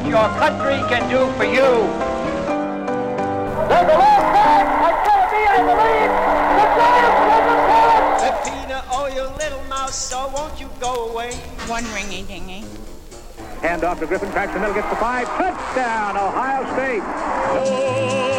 [0.00, 1.88] ask not what your country can do for you.
[3.68, 4.66] There's a long pass.
[4.90, 6.12] It's going to be, I believe,
[6.56, 7.44] the Giants will
[8.20, 11.34] Peppina, oh, you little mouse, so won't you go away?
[11.66, 12.64] One ringy dingy.
[13.62, 15.26] Hand off to Griffin, cracks the middle, gets the five.
[15.28, 17.02] Touchdown, Ohio State.
[17.52, 18.30] Oh,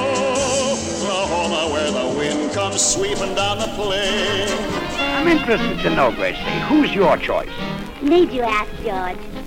[0.99, 4.48] Oklahoma, where the wind comes sweeping down the plain.
[4.99, 7.49] I'm interested to know, Gracie, who's your choice?
[8.01, 9.40] Need you ask, George?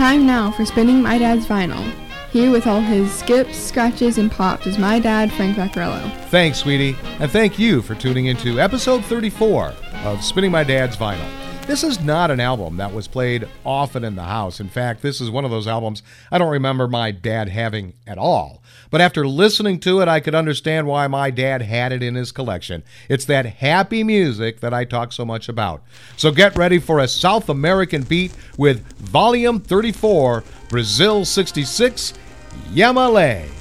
[0.00, 1.84] Time now for spinning my dad's vinyl.
[2.30, 6.10] Here with all his skips, scratches, and pops is my dad, Frank Vaccarello.
[6.28, 11.49] Thanks, sweetie, and thank you for tuning into episode 34 of Spinning My Dad's Vinyl.
[11.70, 14.58] This is not an album that was played often in the house.
[14.58, 16.02] In fact, this is one of those albums
[16.32, 18.60] I don't remember my dad having at all.
[18.90, 22.32] But after listening to it, I could understand why my dad had it in his
[22.32, 22.82] collection.
[23.08, 25.84] It's that happy music that I talk so much about.
[26.16, 32.14] So get ready for a South American beat with Volume 34, Brasil 66,
[32.72, 33.59] Ye-Me-Le.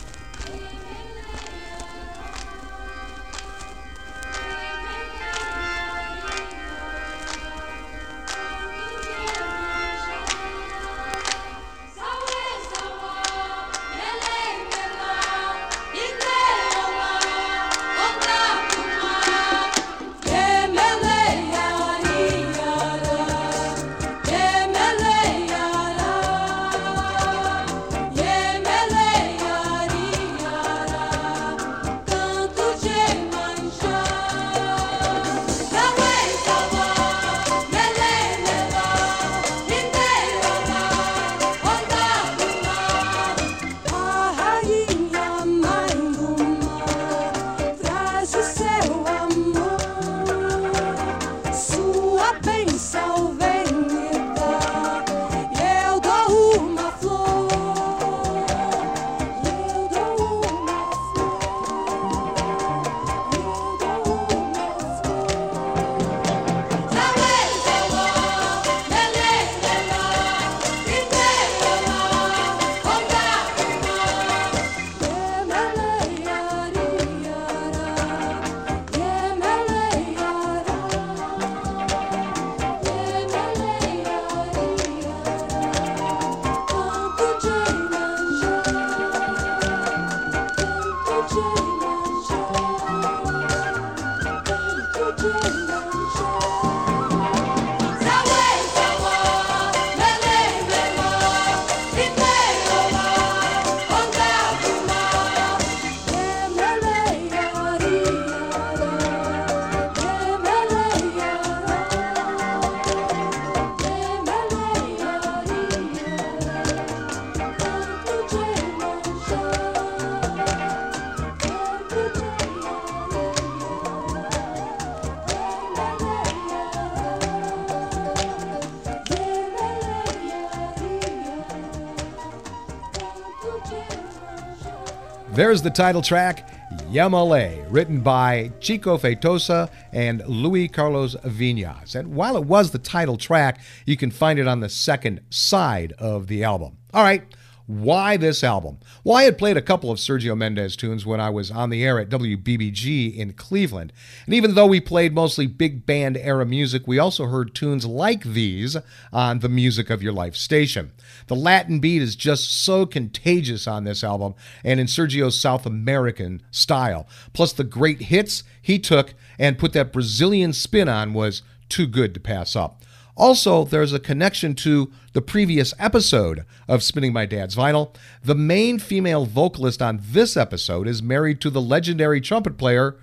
[135.60, 136.50] There's the title track,
[136.90, 141.96] Ye-Me-Le, written by Chico Feitosa and Luis Carlos Vinhas.
[141.96, 145.92] And while it was the title track, you can find it on the second side
[146.00, 146.78] of the album.
[146.94, 147.24] All right,
[147.70, 148.80] why this album?
[149.04, 151.84] Well, I had played a couple of Sergio Mendes tunes when I was on the
[151.84, 153.94] air at WBBG in Cleveland.
[154.26, 158.24] And even though we played mostly big band era music, we also heard tunes like
[158.24, 158.76] these
[159.14, 160.94] on the Music of Your Life station.
[161.28, 166.42] The Latin beat is just so contagious on this album and in Sergio's South American
[166.50, 167.08] style.
[167.34, 172.16] Plus, the great hits he took and put that Brazilian spin on was too good
[172.16, 172.82] to pass up.
[173.20, 177.94] Also, there's a connection to the previous episode of Spinning My Dad's Vinyl.
[178.24, 182.96] The main female vocalist on this episode is married to the legendary trumpet player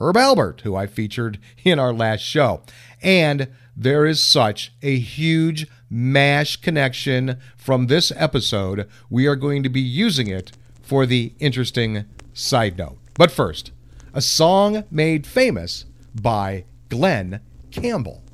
[0.00, 2.62] Herb Alpert, who I featured in our last show.
[3.00, 3.46] And
[3.76, 8.88] there is such a huge MASH connection from this episode.
[9.08, 10.50] We are going to be using it
[10.82, 12.98] for the interesting side note.
[13.14, 13.70] But first,
[14.12, 17.40] a song made famous by Glen
[17.70, 18.24] Campbell.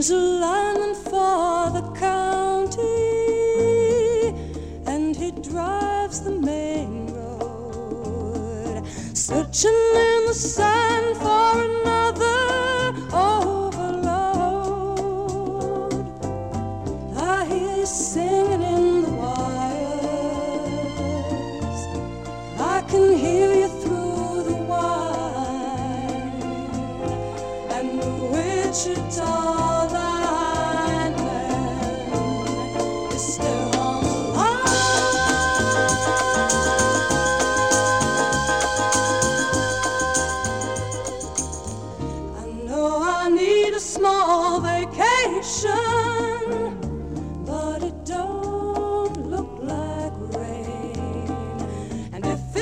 [0.00, 2.80] Is a lineman for the county,
[4.86, 8.82] and he drives the main road,
[9.12, 10.79] searching in the sand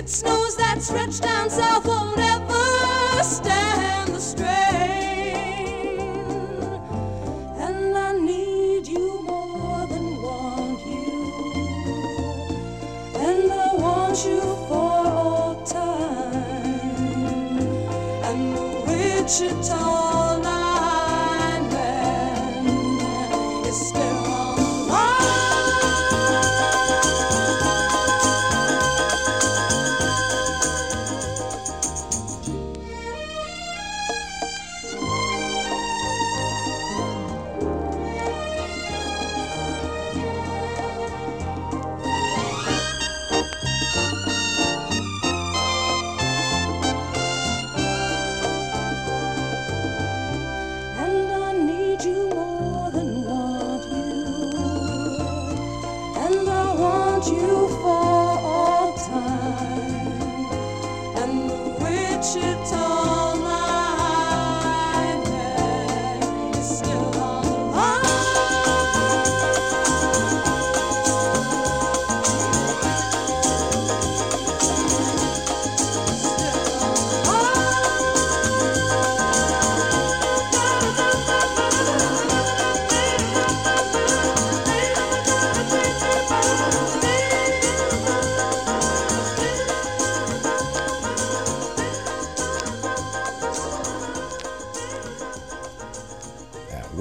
[0.09, 1.87] Snows that stretch down south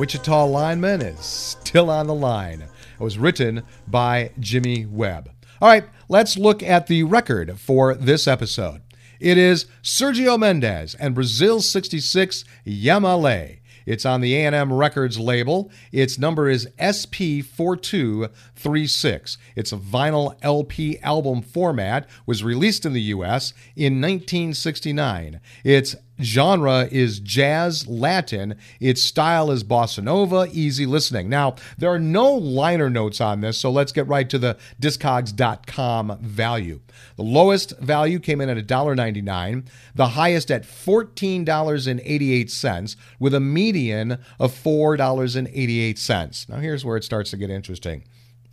[0.07, 2.61] Wichita lineman is still on the line.
[2.61, 5.29] It was written by Jimmy Webb.
[5.59, 8.81] All right, let's look at the record for this episode.
[9.19, 13.47] It is Sergio Mendes and Brasil 66 Ye-Me-Le.
[13.85, 15.69] It's on the A&M Records label.
[15.91, 19.37] Its number is SP4236.
[19.57, 25.41] It's a vinyl LP album format, was released in the US in 1969.
[25.65, 28.55] Its genre is jazz Latin.
[28.79, 31.27] Its style is bossa nova, easy listening.
[31.29, 36.19] Now, there are no liner notes on this, so let's get right to the discogs.com
[36.21, 36.79] value.
[37.15, 44.53] The lowest value came in at $1.99, the highest at $14.88, with a median of
[44.53, 46.49] $4.88.
[46.49, 48.03] Now, here's where it starts to get interesting.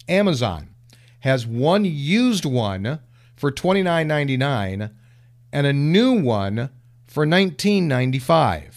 [0.08, 0.70] Amazon
[1.20, 3.00] has one used one
[3.36, 4.92] for $29.99
[5.52, 6.70] and a new one
[7.14, 8.74] for $19.95.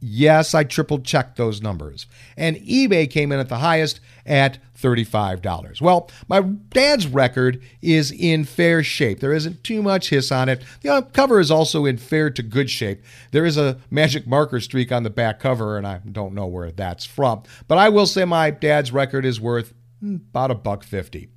[0.00, 2.06] Yes, I triple checked those numbers.
[2.34, 5.82] And eBay came in at the highest at $35.
[5.82, 9.20] Well, my dad's record is in fair shape.
[9.20, 10.64] There isn't too much hiss on it.
[10.80, 13.02] The uh, cover is also in fair to good shape.
[13.32, 16.70] There is a magic marker streak on the back cover, and I don't know where
[16.70, 17.42] that's from.
[17.68, 21.28] But I will say my dad's record is worth hmm, about a buck fifty.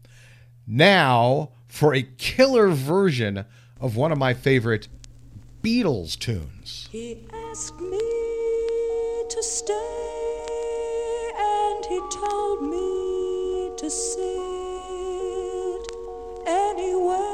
[0.66, 3.46] Now, for a killer version
[3.82, 4.88] of one of my favorite
[5.62, 6.88] Beatles tunes.
[6.90, 7.18] He
[7.52, 8.00] asked me
[9.30, 9.74] to stay,
[11.38, 14.22] and he told me to sit
[16.48, 17.28] anywhere.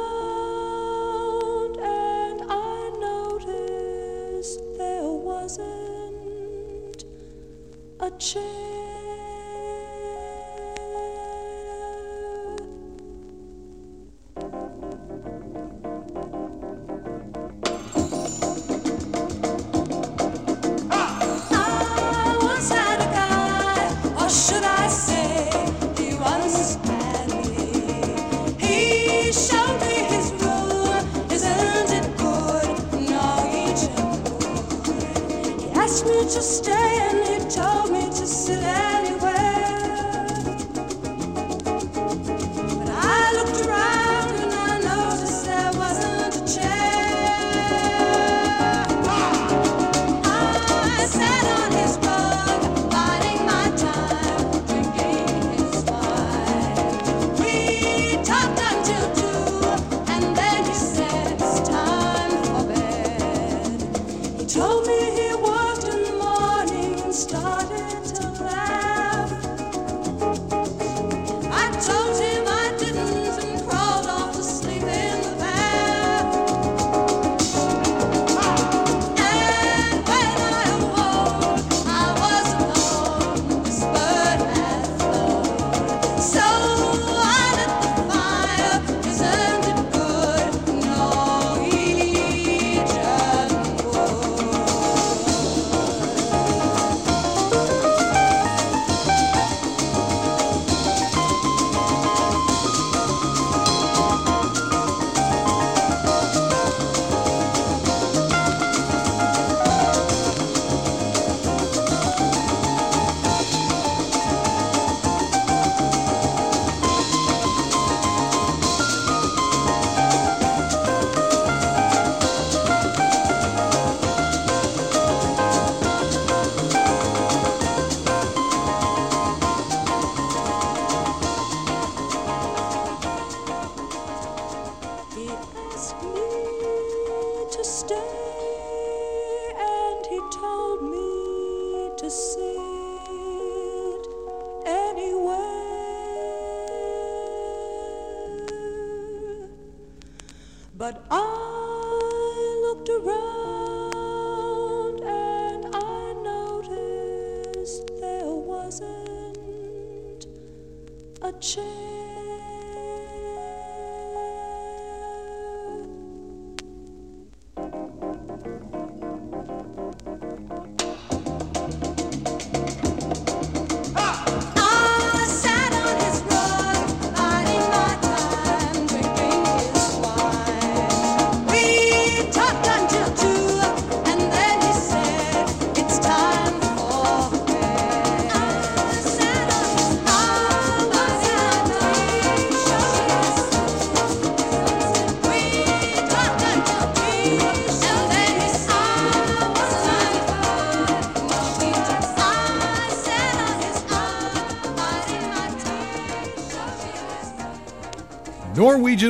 [1.79, 7.05] and I noticed there wasn't
[8.01, 9.02] a chair.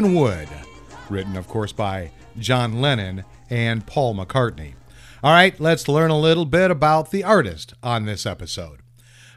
[0.02, 0.48] Norwegian Wood,
[1.08, 4.74] written, of course, by John Lennon and Paul McCartney.
[5.22, 8.80] All right, let's learn a little bit about the artist on this episode.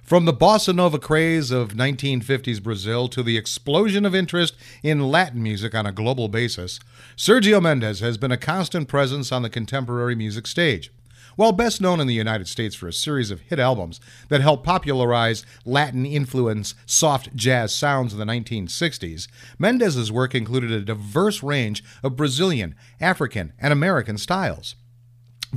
[0.02, 5.44] From the bossa nova craze of 1950s Brazil to the explosion of interest in Latin
[5.44, 6.80] music on a global basis,
[7.16, 10.92] Sergio Mendes has been a constant presence on the contemporary music stage.
[11.36, 14.64] While best known in the United States for a series of hit albums that helped
[14.64, 19.28] popularize Latin influence soft jazz sounds in the 1960s,
[19.60, 24.76] Mendes's work included a diverse range of Brazilian, African, and American styles.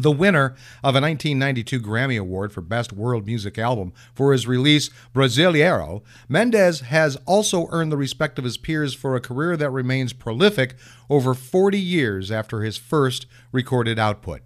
[0.03, 4.91] The winner of a 1992 Grammy Award for Best World Music Album for his release
[5.13, 10.13] Brasileiro, Mendes has also earned the respect of his peers for a career that remains
[10.13, 10.77] prolific
[11.11, 14.43] over 40 years after his first recorded output.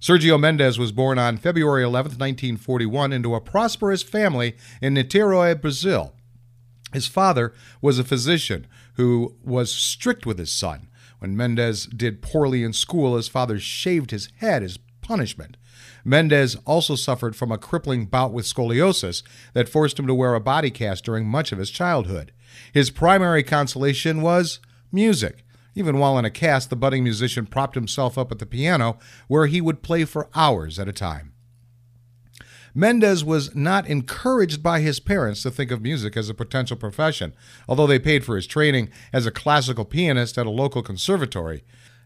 [0.00, 6.14] Sergio Mendes was born on February 11, 1941, into a prosperous family in Niterói, Brazil.
[6.92, 7.52] His father
[7.82, 10.88] was a physician who was strict with his son.
[11.18, 15.56] When Mendes did poorly in school, his father shaved his head as punishment.
[16.04, 20.40] Mendes also suffered from a crippling bout with scoliosis that forced him to wear a
[20.40, 22.32] body cast during much of his childhood.
[22.72, 24.60] His primary consolation was
[24.92, 25.44] music.
[25.78, 29.46] Even while in a cast, the budding musician propped himself up at the piano, where
[29.46, 31.32] he would play for hours at a time.
[32.74, 37.32] Mendes was not encouraged by his parents to think of music as a potential profession,
[37.68, 41.62] although they paid for his training as a classical pianist at a local conservatory.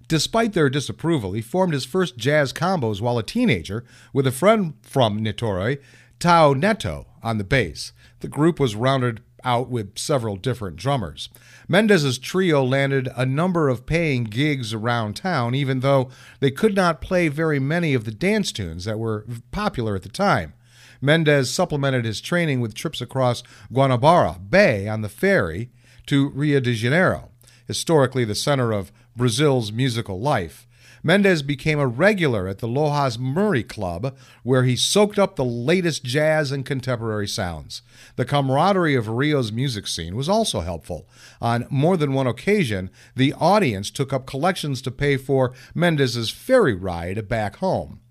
[0.07, 4.75] Despite their disapproval, he formed his first jazz combos while a teenager with a friend
[4.83, 5.79] from Niterói,
[6.21, 7.93] Tião Neto, on the bass.
[8.21, 11.29] The group was rounded out with several different drummers.
[11.69, 17.01] Mendes's trio landed a number of paying gigs around town, even though they could not
[17.01, 20.55] play very many of the dance tunes that were popular at the time.
[21.01, 25.71] Mendes supplemented his training with trips across Guanabara Bay on the ferry
[26.07, 27.31] to Rio de Janeiro,
[27.67, 30.67] historically the center of Brazil's musical life.
[31.03, 36.05] Mendes became a regular at the Lojas Murray Club, where he soaked up the latest
[36.05, 37.83] jazz and contemporary sounds.
[38.17, 41.09] The camaraderie of Rio's music scene was also helpful.
[41.41, 46.75] On more than one occasion, the audience took up collections to pay for Mendes's ferry
[46.75, 48.02] ride back home.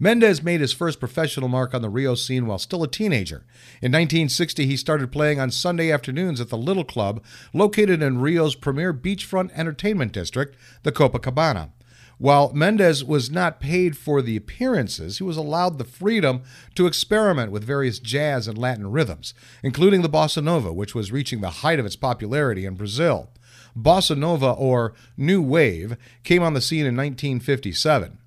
[0.00, 3.44] Mendes made his first professional mark on the Rio scene while still a teenager.
[3.82, 8.54] In 1960, he started playing on Sunday afternoons at the Little Club, located in Rio's
[8.54, 11.70] premier beachfront entertainment district, the Copacabana.
[12.18, 16.42] While Mendes was not paid for the appearances, he was allowed the freedom
[16.74, 21.40] to experiment with various jazz and Latin rhythms, including the bossa nova, which was reaching
[21.40, 23.30] the height of its popularity in Brazil.
[23.76, 28.18] Bossa nova, or New Wave, came on the scene in 1957.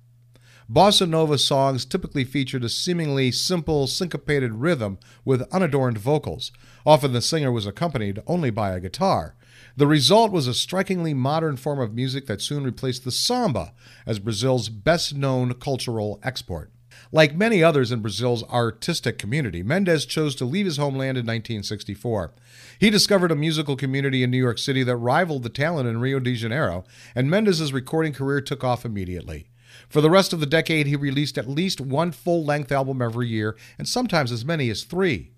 [0.72, 6.50] Bossa Nova songs typically featured a seemingly simple, syncopated rhythm with unadorned vocals.
[6.86, 9.34] Often the singer was accompanied only by a guitar.
[9.76, 13.74] The result was a strikingly modern form of music that soon replaced the samba
[14.06, 16.70] as Brazil's best known cultural export.
[17.10, 22.32] Like many others in Brazil's artistic community, Mendes chose to leave his homeland in 1964.
[22.78, 26.18] He discovered a musical community in New York City that rivaled the talent in Rio
[26.18, 29.48] de Janeiro, and Mendes's recording career took off immediately.
[29.92, 33.28] For the rest of the decade, he released at least one full length album every
[33.28, 35.32] year, and sometimes as many as three.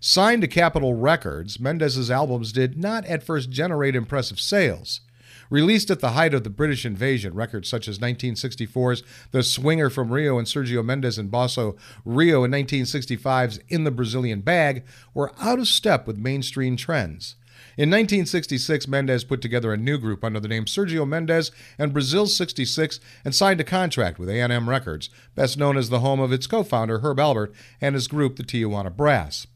[0.00, 5.02] Signed to Capitol Records, Mendes's albums did not at first generate impressive sales.
[5.50, 9.02] Released at the height of the British invasion, records such as 1964's
[9.32, 11.76] The Swinger from Rio and Sergio Mendes and Bossa
[12.06, 17.36] Rio in 1965's In the Brazilian Bag were out of step with mainstream trends.
[17.80, 22.26] In 1966, Mendes put together a new group under the name Sergio Mendes and Brasil
[22.26, 26.46] 66 and signed a contract with A&M Records, best known as the home of its
[26.46, 29.46] co-founder Herb Alpert and his group, the Tijuana Brass.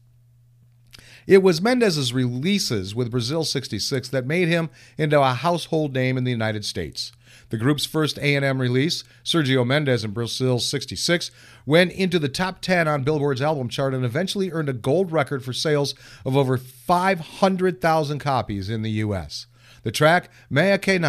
[1.27, 6.23] It was Mendes's releases with Brasil 66 that made him into a household name in
[6.23, 7.11] the United States.
[7.55, 11.31] The group's first A&M release, Sergio Mendes in Brasil 66,
[11.65, 15.41] went into the top 10 on Billboard's album chart and eventually earned a gold record
[15.41, 15.95] for sales
[16.25, 19.47] of over 500,000 copies in the US.
[19.83, 20.99] The track Mea Que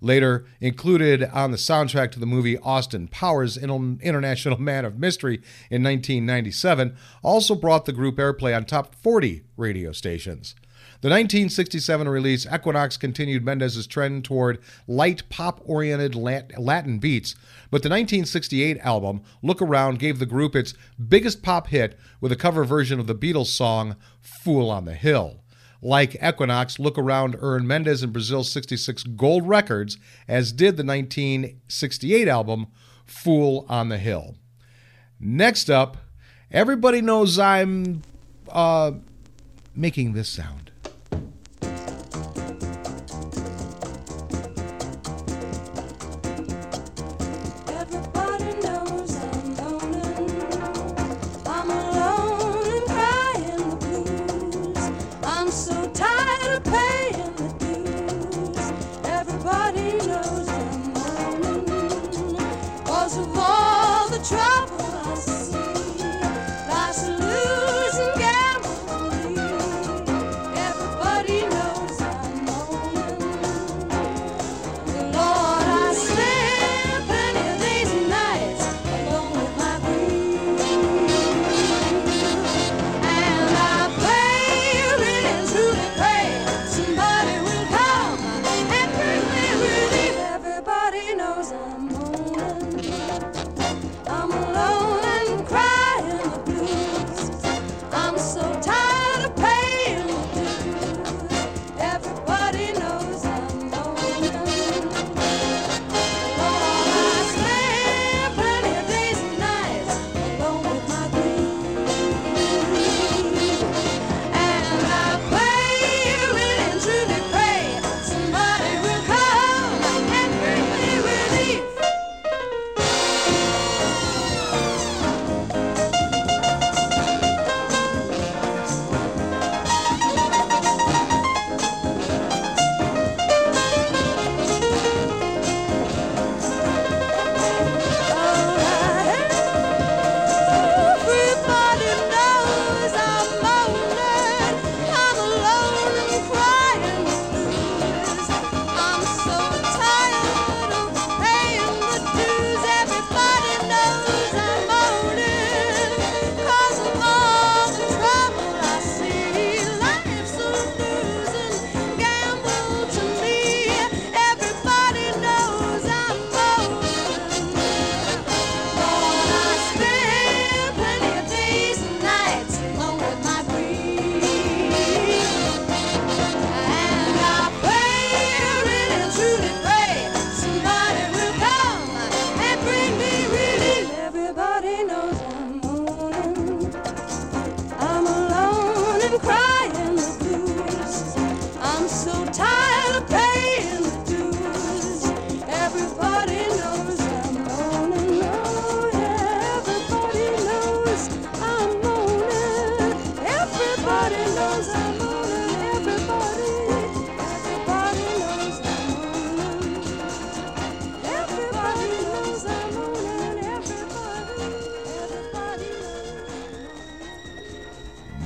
[0.00, 5.36] later included on the soundtrack to the movie Austin Powers International Man of Mystery
[5.70, 10.56] in 1997, also brought the group airplay on top 40 radio stations.
[11.02, 17.34] The 1967 release Equinox continued Mendes's trend toward light pop oriented Latin beats,
[17.70, 20.72] but the 1968 album Look Around gave the group its
[21.08, 25.42] biggest pop hit with a cover version of the Beatles song Fool on the Hill.
[25.82, 32.26] Like Equinox, Look Around earned Mendes and Brasil's 66 gold records, as did the 1968
[32.26, 32.68] album
[33.04, 34.36] Fool on the Hill.
[35.20, 35.98] Next up,
[36.50, 38.02] everybody knows I'm
[38.48, 38.92] uh,
[39.74, 40.72] making this sound.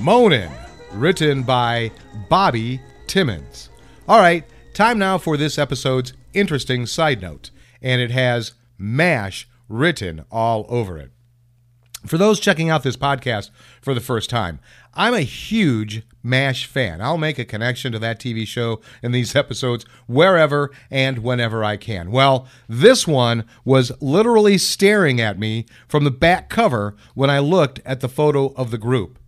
[0.01, 0.51] Moanin',
[0.93, 1.91] written by
[2.31, 3.69] Bobby Timmons.
[4.09, 7.51] All right, time now for this episode's interesting side note,
[7.83, 11.11] and it has MASH written all over it.
[12.07, 13.51] For those checking out this podcast
[13.83, 14.59] for the first time,
[14.95, 17.03] I'm a huge MASH fan.
[17.03, 21.77] I'll make a connection to that TV show in these episodes wherever and whenever I
[21.77, 22.11] can.
[22.11, 27.81] Well, this one was literally staring at me from the back cover when I looked
[27.85, 29.19] at the photo of the group.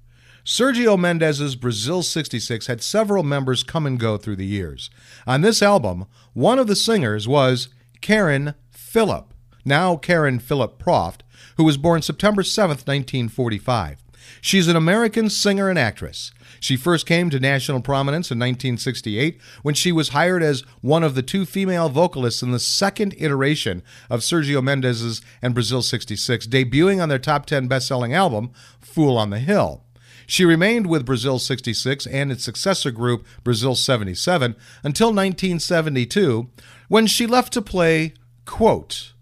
[0.44, 4.90] Sergio Mendes's Brasil 66 had several members come and go through the years.
[5.24, 7.68] On this album, one of the singers was
[8.00, 9.32] Karen Philipp,
[9.64, 11.20] now Karen Philipp Proft,
[11.56, 14.02] who was born September 7th, 1945.
[14.40, 16.32] She's an American singer and actress.
[16.58, 21.14] She first came to national prominence in 1968 when she was hired as one of
[21.14, 27.00] the two female vocalists in the second iteration of Sergio Mendes's and Brasil 66, debuting
[27.00, 28.50] on their top 10 best-selling album,
[28.80, 29.84] Fool on the Hill.
[30.32, 36.48] She remained with Brasil 66 and its successor group, Brasil 77, until 1972,
[36.88, 38.14] when she left to play,
[38.46, 39.12] quote,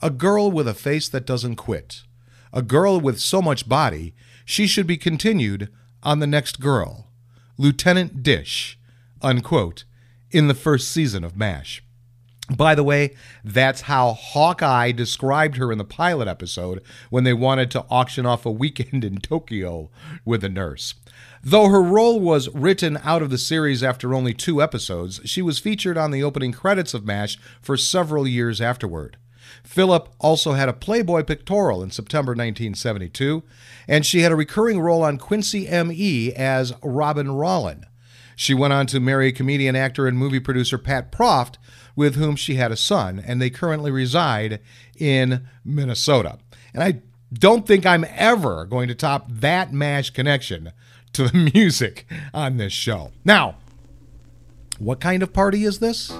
[0.00, 2.04] a girl with a face that doesn't quit.
[2.52, 4.14] A girl with so much body,
[4.44, 5.72] she should be continued
[6.04, 7.08] on the next girl.
[7.58, 8.78] Lieutenant Dish,
[9.20, 9.82] unquote,
[10.30, 11.82] in the first season of MASH.
[12.50, 17.70] By the way, that's how Hawkeye described her in the pilot episode when they wanted
[17.70, 19.88] to auction off a weekend in Tokyo
[20.26, 20.94] with a nurse.
[21.42, 25.58] Though her role was written out of the series after only two episodes, she was
[25.58, 29.16] featured on the opening credits of MASH for several years afterward.
[29.62, 33.42] Philipp also had a Playboy pictorial in September 1972,
[33.88, 36.32] and she had a recurring role on Quincy M.E.
[36.34, 37.84] as Robin Rollin.
[38.36, 41.54] She went on to marry comedian, actor, and movie producer Pat Proft,
[41.96, 44.60] with whom she had a son, and they currently reside
[44.98, 46.38] in Minnesota.
[46.72, 47.02] And I
[47.32, 50.72] don't think I'm ever going to top that MASH connection
[51.12, 53.12] to the music on this show.
[53.24, 53.56] Now,
[54.78, 56.12] what kind of party is this?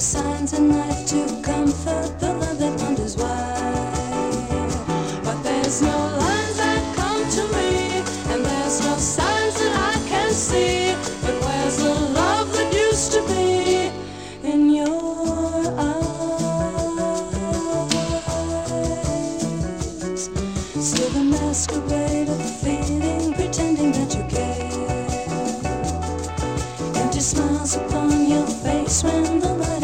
[0.00, 2.47] Signs life to comfort the
[20.98, 24.66] Still the masquerade of feeling, pretending that you care.
[27.00, 29.77] Empty smiles upon your face when the light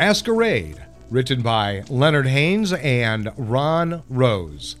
[0.00, 4.76] Masquerade, written by Leonard Haynes and Ron Rose.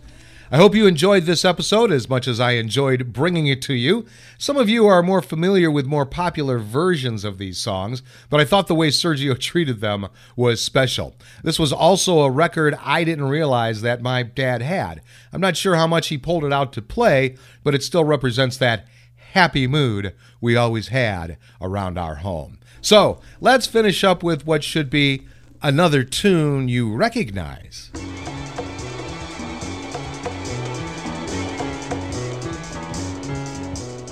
[0.50, 4.06] I hope you enjoyed this episode as much as I enjoyed bringing it to you.
[4.38, 8.46] Some of you are more familiar with more popular versions of these songs, but I
[8.46, 10.06] thought the way Sergio treated them
[10.36, 11.14] was special.
[11.44, 15.02] This was also a record I didn't realize that my dad had.
[15.34, 18.56] I'm not sure how much he pulled it out to play, but it still represents
[18.56, 18.86] that
[19.32, 22.56] happy mood we always had around our home.
[22.82, 25.26] So let's finish up with what should be
[25.62, 27.90] another tune you recognize.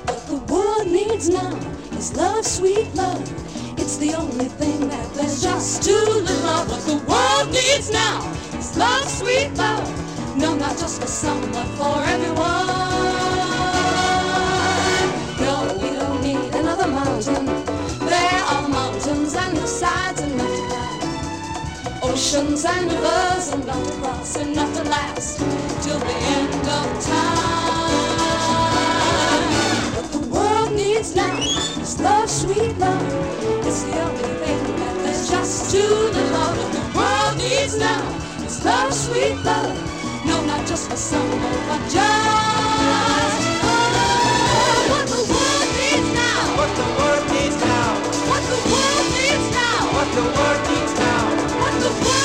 [0.05, 1.57] What the world needs now
[1.97, 3.23] is love, sweet love.
[3.79, 6.71] It's the only thing that there's just too little of.
[6.71, 10.37] What the world needs now is love, sweet love.
[10.37, 12.88] No, not just for some, but for everyone.
[22.29, 25.39] Oceans and rivers enough to cross, enough to last
[25.83, 27.89] till the end of time.
[29.97, 31.39] What the world needs now
[31.81, 33.01] is love, sweet love.
[33.67, 36.59] It's the only thing that there's just too little of.
[36.59, 38.05] What the world needs now
[38.45, 39.73] is love, sweet love.
[40.27, 41.97] No, not just for some, but just
[43.65, 46.59] oh, what the world needs now.
[46.61, 47.97] What the world needs now.
[48.29, 49.81] What the world needs now.
[49.97, 51.09] What the world needs now.
[51.79, 52.18] The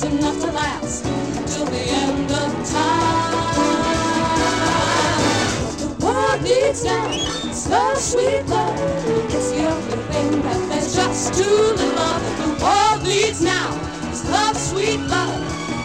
[0.00, 1.04] to cross, enough to last
[1.54, 3.54] till the end of time.
[5.78, 8.78] The world needs now is love, sweet love.
[9.30, 12.22] It's the only thing that there's just little of.
[12.38, 13.70] The world needs now
[14.10, 15.40] is love, sweet love.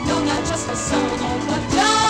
[0.08, 1.10] No, not just for some,
[1.48, 2.01] but just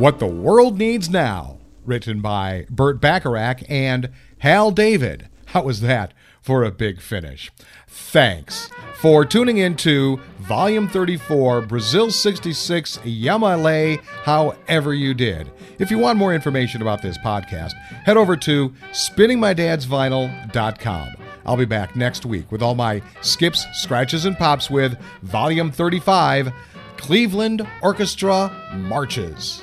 [0.00, 4.08] What the World Needs Now, written by Burt Bacharach and
[4.38, 5.28] Hal David.
[5.48, 7.50] How was that for a big finish?
[7.86, 15.50] Thanks for tuning in to Volume 34, Brasil 66, Ye-Me-Le, however you did.
[15.78, 17.74] If you want more information about this podcast,
[18.06, 21.08] head over to spinningmydadsvinyl.com.
[21.44, 26.54] I'll be back next week with all my skips, scratches, and pops with Volume 35,
[26.96, 29.62] Cleveland Orchestra Marches.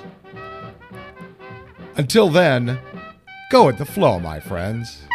[1.97, 2.77] Until then,
[3.49, 5.06] go with the flow, my friends.